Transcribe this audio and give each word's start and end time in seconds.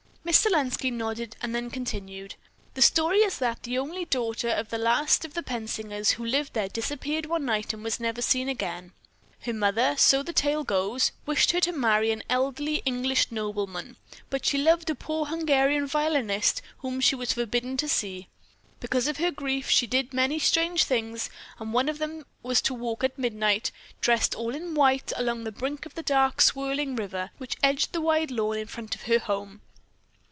Miss 0.23 0.45
Selenski 0.45 0.93
nodded, 0.93 1.35
and 1.41 1.53
then 1.53 1.69
continued: 1.69 2.35
"The 2.75 2.81
story 2.81 3.17
is 3.17 3.39
that 3.39 3.63
the 3.63 3.77
only 3.77 4.05
daughter 4.05 4.47
of 4.49 4.69
the 4.69 4.77
last 4.77 5.25
of 5.25 5.33
the 5.33 5.43
Pensingers 5.43 6.11
who 6.11 6.25
lived 6.25 6.53
there 6.53 6.69
disappeared 6.69 7.25
one 7.25 7.43
night 7.43 7.73
and 7.73 7.83
was 7.83 7.99
never 7.99 8.21
again 8.21 8.83
seen. 8.91 9.41
Her 9.41 9.53
mother, 9.53 9.95
so 9.97 10.23
the 10.23 10.31
tale 10.31 10.63
goes, 10.63 11.11
wished 11.25 11.51
her 11.51 11.59
to 11.61 11.73
marry 11.73 12.11
an 12.11 12.23
elderly 12.29 12.77
English 12.85 13.29
nobleman, 13.29 13.97
but 14.29 14.45
she 14.45 14.57
loved 14.57 14.89
a 14.89 14.95
poor 14.95 15.25
Hungarian 15.25 15.85
violinist 15.85 16.61
whom 16.77 17.01
she 17.01 17.15
was 17.15 17.33
forbidden 17.33 17.75
to 17.77 17.89
see. 17.89 18.29
Because 18.79 19.07
of 19.07 19.17
her 19.17 19.31
grief, 19.31 19.69
she 19.69 19.85
did 19.87 20.13
many 20.13 20.39
strange 20.39 20.85
things, 20.85 21.29
and 21.59 21.73
one 21.73 21.89
of 21.89 21.97
them 21.99 22.25
was 22.41 22.61
to 22.61 22.73
walk 22.73 23.03
at 23.03 23.19
midnight, 23.19 23.71
dressed 23.99 24.33
all 24.33 24.55
in 24.55 24.75
white, 24.75 25.11
along 25.17 25.43
the 25.43 25.51
brink 25.51 25.85
of 25.85 25.95
the 25.95 26.03
dark 26.03 26.39
swirling 26.39 26.95
river 26.95 27.31
which 27.37 27.57
edged 27.61 27.91
the 27.91 27.99
wide 28.01 28.31
lawn 28.31 28.57
in 28.57 28.67
front 28.67 28.95
of 28.95 29.03
her 29.03 29.19
home. 29.19 29.61